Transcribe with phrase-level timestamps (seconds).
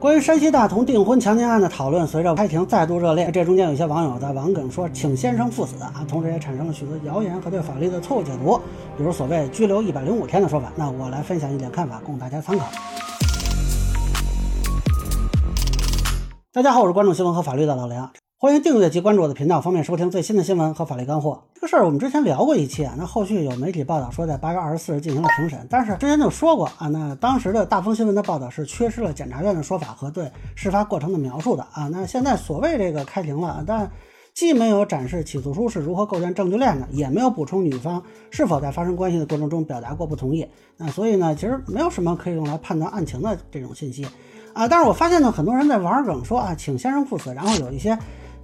[0.00, 3.32] 关于山西大同订婚强奸案的讨论，随着开庭再度热烈。
[3.32, 8.56] 这中间有些网友在网梗说“请先生赴死”啊，同时也产生了许多谣言和对法律的错误解读，
[8.96, 10.72] 比如所谓拘留一百零五天的说法。
[10.76, 12.66] 那我来分享一点看法，供大家参考。
[16.52, 18.08] 大家好，我是关注新闻和法律的老梁。
[18.40, 21.42] 欢迎订阅及关注我的频道，方便收听最新的新闻和法律干货。
[21.52, 31.88] 这个事儿我们之前聊过一期啊，那后续有媒体报道说在八月二十四日进行了庭审，但是之前就说过啊，那当时的大风新闻的报道是缺失了检察院的说法和对事发过程的描述的啊。
[31.88, 33.90] 那现在所谓这个开庭了，但
[34.32, 40.46] 既没有展示起诉书是如何构建证据链的，也没有补充女方是否在发生关系的过程中表达过不同意。
[40.76, 44.06] 那所以呢，其实没有什么可以用来判断案情的这种信息
[44.52, 44.68] 啊。
[44.68, 47.98] 但是我发现呢，很多人在玩梗说啊，请先生赴死，然后有一些。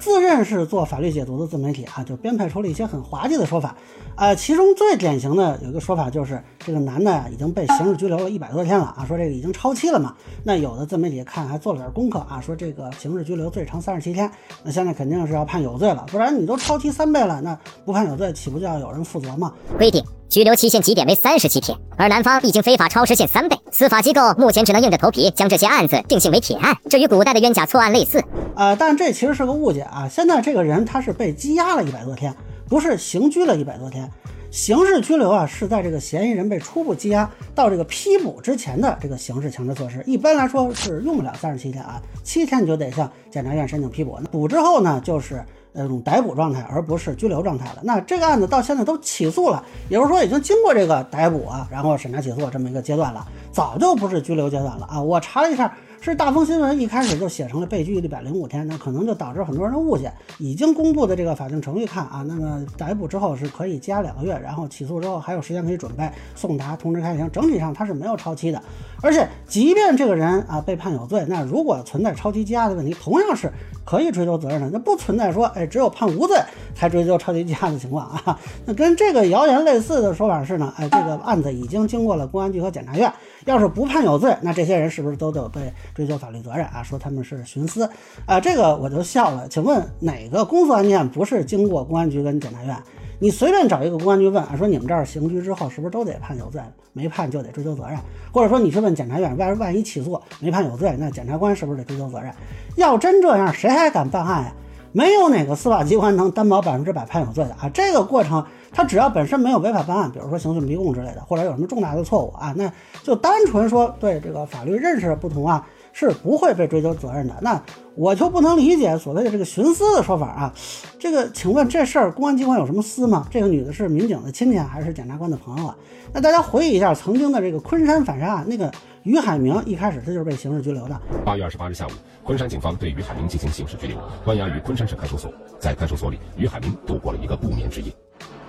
[0.00, 3.76] 自认是做法律解读的自媒体啊，就编排出了一些很滑稽的说法，
[4.16, 10.16] 呃，其中最典型的有一个说法就是这个男的呀已经被刑事拘留了一百多天了啊，说这个已经超期了嘛。
[10.42, 14.30] 那有的自媒体看还做了点功课啊，说这个刑事拘留最长三十七天，
[14.64, 19.52] 那现在肯定是要判有罪了，不然你都超期三倍了，那不判有罪岂不就要有人负责吗？
[19.76, 20.02] 规定。
[20.30, 28.22] 拘留期限起点为三十七天，而男方已经非法超时限三倍，司法机构目前只能硬着头皮将这些案子定性为铁案，这与古代的冤假错案类似。
[28.54, 30.08] 呃，但这其实是个误解啊！
[30.08, 32.32] 现在这个人他是被羁押了一百多天，
[32.68, 34.08] 不是刑拘了一百多天。
[34.52, 45.44] 刑事拘留啊，是在这个嫌疑人被初步羁押到这个批捕之前的这个刑事强制措施，一般来说是用不了三十七天啊，七天你就得向检察院申请批捕，那捕之后呢，就是。
[45.72, 47.80] 那种逮捕状态，而不是拘留状态了。
[47.82, 55.00] 那这个案子到现在都起诉了，也就是说已经经过这个逮捕啊，然后审查起诉这么一个阶段了，早就不是拘留阶段了啊。
[55.00, 55.72] 我查了一下。
[56.02, 60.10] 是大风新闻一开始就写成了被拘一百零五天，那可能就导致很多人的误解。
[60.38, 68.62] 已经公布的这个法定程序看啊，那么逮捕之后是可以加两个月，然后起诉之后还有时间可以准备送达通知开庭，整体上它是没有超期的。
[69.02, 73.52] 而且即便这个人啊被判有罪，那如果存在超期羁押的问题，同样是
[73.84, 74.70] 可以追究责任的。
[74.72, 76.34] 那不存在说哎只有判无罪
[76.80, 78.40] 开追究超级羁押的情况啊。
[78.64, 83.12] 那跟这个谣言类似的说法是呢，哎这个案子已经经过了公安局和检察院，
[83.44, 85.60] 要是不判有罪，那这些人是不是都得被？
[85.94, 87.86] 追究法律责任啊，说他们是徇私
[88.24, 89.46] 啊，这个我就笑了。
[89.48, 92.74] 请问哪个公诉案件不是经过公安局跟检察院？
[93.18, 96.62] 你随便找一个公安局问啊，说你们这儿刑拘之后是不是都得判有罪？
[96.94, 97.98] 没判就得追究责任。
[98.32, 102.32] 或者说你去问检察院，万万一起诉没判有罪，那检察官是不是得追究责任？
[102.76, 104.52] 要真这样，谁还敢办案呀？
[104.92, 107.70] 没有哪个司法机关能担保百分之百判有罪的啊！
[107.72, 112.70] 这个过程，他只要本身没有违法办案，比如说刑讯逼供之类的，或者有什么重大的错误啊，那
[113.02, 115.66] 就单纯说对这个法律认识不同啊。
[115.92, 117.34] 是不会被追究责任的。
[117.40, 117.60] 那
[117.96, 120.54] 我就不能理解所谓的这个徇私的说法啊。
[121.00, 123.26] 这个，请问这事儿公安机关有什么私吗？
[123.28, 125.76] 这个女的是民警的亲戚还是检察官的朋友啊？
[126.12, 128.70] 那大家回忆一下曾经的这个昆山反杀案，那个
[129.02, 131.00] 于海明一开始他就是被刑事拘留的。
[131.24, 131.90] 八月二十八日下午，
[132.22, 135.32] 昆山警方对于海明进行刑事拘留，关押于昆山市看守所。
[135.58, 137.92] 在看守所里，于海明度过了一个不眠之夜。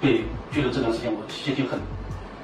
[0.01, 1.79] 被拘留这段时间，我心情很。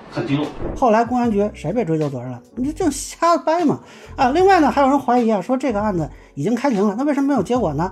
[0.10, 0.48] 很低落。
[0.76, 2.42] 后来公安局谁被追究责任了？
[2.56, 3.82] 你这瞎掰嘛！
[4.16, 7.92] 啊，另外呢，还有人怀疑啊，说这个案子已经开庭了，那为什么没有结果呢？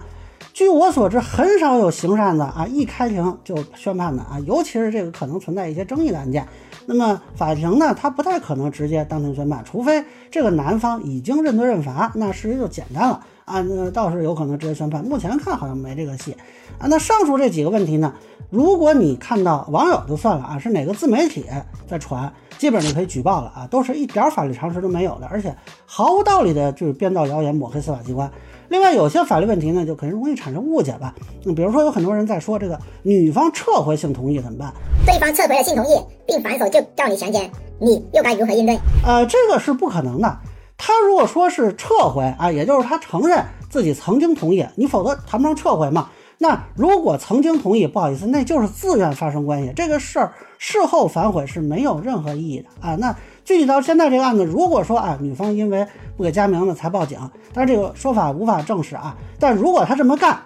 [0.53, 6.47] 据我所知，很少有刑事案子啊一开庭就宣判的啊，尤其是这个可能存在一些争议的案件。
[6.85, 15.03] 那么法庭呢，它不太可能直接当庭宣判，除非这个男方已经认罪认罚，那事实就简单了啊，那倒是有可能直接宣判。
[15.03, 16.33] 目前看好像没这个戏
[16.77, 16.87] 啊。
[16.87, 18.13] 那上述这几个问题呢？
[18.51, 21.45] 如果你看到网友就算了啊，是哪个自媒体
[21.87, 25.55] 在传，基本就可以举报了啊，都是一点法律常识都没有的，而且
[25.87, 28.31] 毫无道理的，就是编造谣言抹黑司法机关。
[28.69, 31.13] 另外，有些法律问题呢，就可能容易产生误解吧。
[31.45, 34.73] 嗯，比如说有很多人在说这个女方撤回性同意怎么办？
[35.05, 37.49] 对方撤回了性同意并反手就叫你强奸，
[37.79, 38.77] 你又该如何应对？
[39.05, 40.37] 呃，这个是不可能的。
[40.77, 46.09] 他如果说是撤回啊，也就是他承认自己曾经同意，你否则谈不上撤回嘛。
[46.39, 49.71] 那如果曾经同意，不好意思，那就是自愿发生关系。
[49.75, 52.95] 这个事儿事后反悔是没有任何意义的啊。
[52.95, 53.15] 那
[53.45, 57.17] 具体到现在这个案子，如果说啊，女方因为不给加名呢才报警，
[57.53, 59.15] 但是这个说法无法证实啊。
[59.39, 60.41] 但如果他这么干，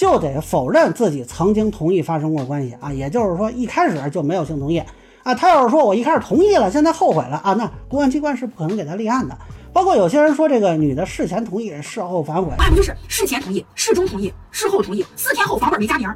[0.00, 2.90] 就得否认自己曾经同意发生过关系啊。
[2.90, 4.82] 也就是说，一开始就没有性同意
[5.22, 5.34] 啊。
[5.34, 9.36] 他要是说我一开始同意了，现在后悔了啊，那公安机关是不可能给他立案的。
[9.74, 15.04] 包括有些人说这个女的事前同意，事后反悔，那不就是事前同意、事中同意、事后同意？
[15.16, 16.08] 四天后房本没加名，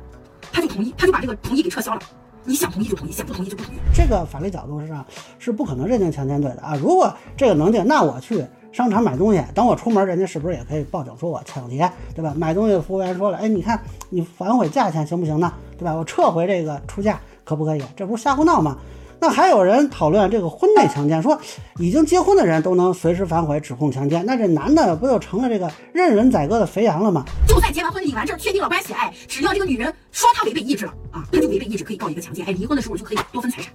[0.51, 2.01] 他就同意，他就把这个同意给撤销了。
[2.43, 3.77] 你想同意就同意，想不同意就不同意。
[3.95, 5.05] 这个法律角度上
[5.39, 6.75] 是不可能认定强奸罪的啊！
[6.75, 8.43] 如果这个能定，那我去
[8.75, 12.35] 商场买东西，等我出门，人家是不是也可以报警说我抢劫，对吧？
[12.37, 13.81] 买东西的服务员说了，哎，你看
[14.11, 15.53] 你反悔价钱行不行呢？
[15.79, 15.95] 对吧？
[15.95, 17.83] 我撤回这个出价可不可以？
[17.97, 18.77] 这不是瞎胡闹吗？
[19.21, 21.41] 那还有人讨论这个婚内强奸，说
[21.79, 27.25] 已经结婚的人都能随时反悔指控强奸，那这男的不就成了这个任人宰割的肥羊了吗？
[27.47, 33.73] 就算结完婚领完证确定了关系，哎，只要这个女人说她违背意志了啊，她就违背意志可以告一个强奸，哎，离婚的时候就可以多分财产，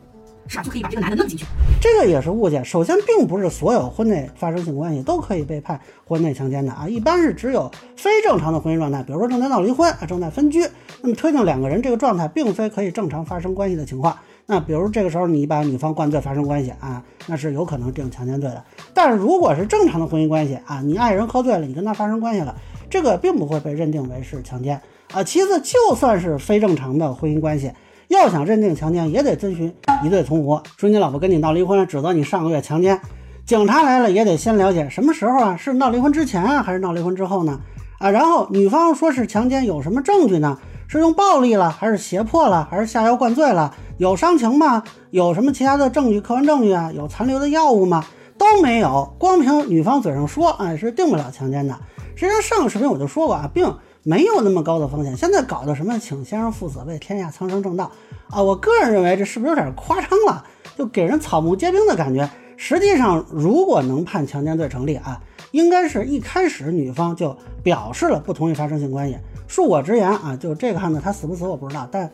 [0.49, 0.63] 是吧？
[0.63, 1.45] 就可以把这个男的弄进去。
[1.79, 2.61] 这个也是误解。
[2.63, 10.67] 首先，并不是所有婚内发生性关系都可以被判婚内强奸的啊，一般是只有非正常的婚姻状态，比如说正在闹离婚啊，正在分居，
[11.01, 14.17] 那么推定两个人这个状态并非可以正常发生关系的情况。
[14.47, 18.63] 那比如这个时候你把女方灌醉发生关系啊，那是有可能定强奸罪的。
[18.95, 22.55] 但是如果是正常的婚姻关系啊，你爱人喝醉了，你跟他发生关系了，
[22.89, 24.81] 这个并不会被认定为是强奸
[25.13, 25.23] 啊。
[25.23, 27.71] 其次，就算是非正常的婚姻关系，
[28.07, 29.71] 要想认定强奸，也得遵循
[30.03, 30.61] 一对同伙。
[30.77, 32.99] 说你老婆跟你闹离婚，指责你上个月强奸，
[33.45, 37.59] 警察来了也得先了解什么时候啊，是闹离婚之前啊，还是闹离婚之后呢？
[37.99, 40.57] 啊，然后女方说是强奸，有什么证据呢？
[40.87, 43.75] 是用暴力了，还是胁迫了，还是下药灌醉了？
[43.97, 44.81] 有伤情吗？
[45.11, 46.91] 有什么其他的证据、客观证据啊？
[46.95, 48.03] 有残留的药物吗？
[48.37, 51.77] 都没有，光凭女方嘴上说，哎，是定不了强奸的。
[52.15, 53.71] 实际上，上个视频我就说过啊，并
[54.03, 55.15] 没有那么高的风险。
[55.15, 57.91] 现在搞的什么请先生赴死，为天下苍生正道
[58.29, 58.41] 啊？
[58.41, 60.43] 我个人认为这是不是有点夸张了？
[60.77, 62.29] 就给人草木皆兵的感觉。
[62.57, 69.17] 实际上，如果能判强奸罪成立啊，应该是一开始女方就表示了不同意发生性关系。
[69.47, 72.09] 恕我直言啊，就这个案子他死不死我不知道，但。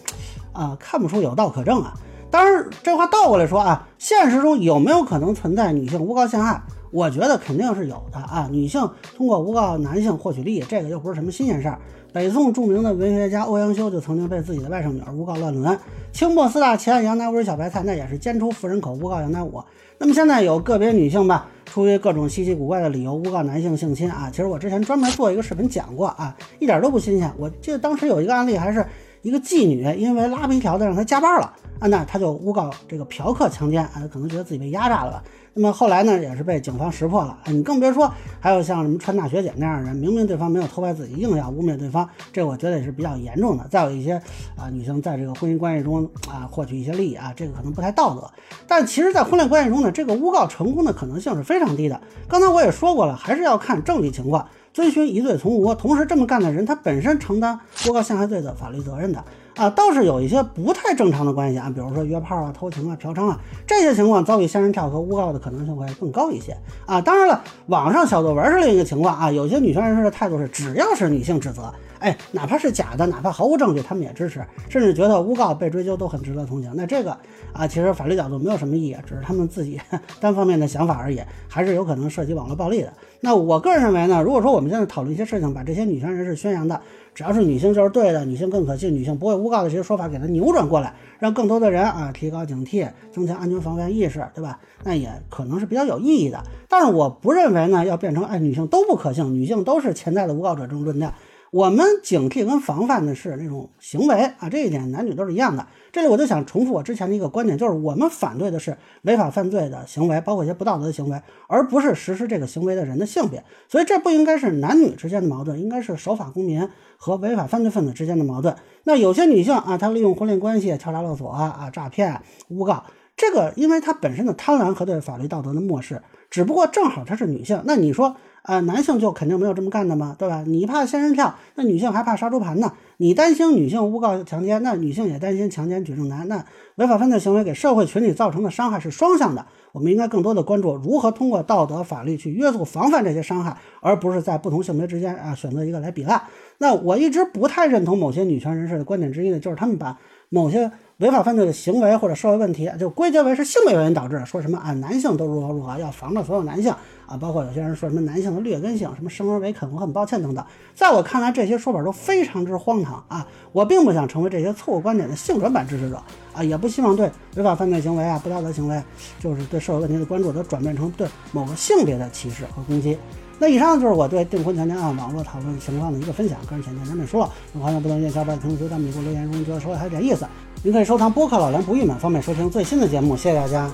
[0.54, 1.94] 啊，看不出有道可证啊！
[2.32, 6.64] 当然，这话倒过来说啊，现实中有没有可能存在女性诬告陷害？
[6.96, 8.48] 我觉得肯定是有的啊。
[8.50, 11.78] 女性通过诬告男性获取利益，这个又不是什么新鲜事儿。
[12.14, 15.78] 北宋著名的文学家欧阳修就曾经被自己的外甥女儿诬告乱伦。
[16.14, 19.62] 清末四大奇案杨乃武小白菜，那也是奸出妇人口诬告杨乃武。
[19.98, 24.30] 那么现在有个别女性吧，出于各种稀奇古怪的理由诬告男性性侵啊。
[24.32, 27.30] 其实我之前专门做一个视频讲过啊，一点都不新鲜。
[27.38, 28.86] 我记得当时有一个案例还是。
[29.22, 35.24] 一个妓女因为拉皮条的让她加班了啊，那她就诬告这个嫖客强奸啊，可能觉得自己被压榨了吧。
[35.58, 37.38] 那么后来呢，也是被警方识破了。
[37.46, 38.12] 你更别说
[38.42, 43.66] 还有像什么川大学姐那样的人，明明对方没有偷拍自己，硬要污蔑对方，这我觉得也是比较严重的。
[43.70, 44.16] 再有一些
[44.58, 48.30] 啊，女性在这个婚姻关系中啊获取一些利益啊，这个可能不太道德。
[48.68, 52.02] 但其实，在婚恋关系中呢，这个诬告成功的可能性是非常低的。
[52.28, 54.46] 刚才我也说过了，还是要看证据情况。
[54.74, 57.58] 遵循疑罪从无，同时这么干的人，他本身承担
[57.88, 59.24] 诬告陷害罪的法律责任的
[59.56, 66.56] 啊，倒是有一些不太正常的关系啊，比如说约炮啊、偷情啊、嫖娼啊这些情况，遭遇仙人跳和诬告的可能性会更高一些
[66.86, 67.00] 啊。
[67.00, 71.74] 当然了，网上小作文是另一个情况啊，有些女权人士的态度是，只要是女性指责。
[72.06, 76.72] 哎，哪怕是假的，哪怕毫无证据，他们也支持，甚至觉得诬告被追究都很值得同情。
[76.76, 77.18] 那这个
[77.52, 79.82] 啊，其实法律角度没有什么意义，只是他们自己
[80.22, 81.20] 单方面的想法而已，
[81.50, 82.94] 还是有可能涉及网络暴力的。
[83.22, 86.80] 那我个人认为呢，如果说我们现在讨论一些事情，把这些女权人士宣扬的
[87.16, 94.60] 只要是女性就是对的，女性更可信，女性不会诬告的这些说法，给它扭转过来，让更多的人啊提高警惕，增强安全防范意识，对吧？
[94.84, 96.40] 那也可能是比较有意义的。
[96.70, 101.12] 但是我不认为呢，要变成哎女性都不可信，女性都是潜在的诬告者这种论调。
[101.56, 105.66] 我们警惕跟防范的是那种行为啊，这一点男女都是一样的。
[105.90, 113.42] 这里我就想重复我之前的一个观点，就是我们反对的是违法犯罪的行为，包括一些不道德的行为，而不是实施这个行为的人的性别。
[113.70, 116.68] 所以这不应该是男女之间的矛盾，应该是守法公民
[116.98, 118.54] 和违法犯罪分子之间的矛盾。
[118.84, 122.84] 那有些女性啊，她利用婚恋关系敲诈勒索啊、诈骗、诬告，
[123.16, 128.18] 这个因为她本身的贪婪和对法律道德的漠视，只不过正好她是女性，那你说？
[128.46, 130.16] 啊，男性就肯定没有这么干的嘛？
[130.20, 130.44] 对吧？
[130.46, 132.72] 你怕仙人跳，那女性还怕杀猪盘呢。
[132.98, 136.28] 你担心女性诬告强奸，那女性也担心强奸举证难。
[136.28, 139.44] 那违法犯罪行为给社会群体造成的伤害是双向的。
[139.72, 146.22] 我们应该更多的关注如何通过道德法律去约束防范这些伤害，而不是在不同性别之间啊选择一个来比烂。
[146.60, 149.98] 那我一直不太认同某些女权人士的观点之一呢，就是他们把
[150.30, 150.72] 某些。
[151.00, 154.26] 违法犯罪的行为或者社会问题，就归结为是性别原因导致的。
[154.26, 156.74] 说什么啊，男性都如何如何，要防着所有男性
[157.06, 160.46] 啊，包括有些人说什么男性的劣根性，什么生而为肯，我很抱歉等等。
[160.74, 163.28] 在我看来，这些说法都非常之荒唐啊！
[163.52, 166.02] 我并不想成为这些错误观点的性转版支持者
[166.34, 168.82] 啊，也不希望对违法犯罪行为啊、不道德行为，
[169.20, 172.98] 就是对社会问题的关注，都转变成对某个性别的歧视和攻击。
[173.38, 177.30] 那以上就是我对订婚强奸案网络讨论情况的一个分享，个人浅见难免疏漏。
[177.54, 180.26] 有欢迎不同意见小伙伴评论区、弹幕给我留言，如果觉得说的还有点意思。
[180.64, 183.16] 您可以收藏播客老梁不郁闷，方便收听最新的节目。
[183.16, 183.70] 谢谢大家。